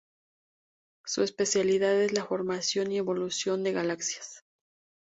[1.05, 4.43] Su especialidad es la formación y evolución de galaxias.